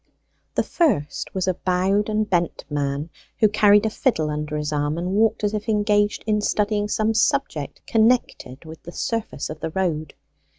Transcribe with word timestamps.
The 0.55 0.63
first 0.63 1.31
was 1.35 1.47
a 1.47 1.53
bowed 1.53 2.09
and 2.09 2.27
bent 2.27 2.65
man, 2.71 3.11
who 3.39 3.47
carried 3.47 3.85
a 3.85 3.91
fiddle 3.91 4.31
under 4.31 4.57
his 4.57 4.73
arm, 4.73 4.97
and 4.97 5.11
walked 5.11 5.43
as 5.43 5.53
if 5.53 5.69
engaged 5.69 6.23
in 6.25 6.41
studying 6.41 6.87
some 6.87 7.13
subject 7.13 7.83
connected 7.85 8.65
with 8.65 8.81
the 8.81 8.91
surface 8.93 9.51
of 9.51 9.59
the 9.59 9.69
road. 9.69 10.15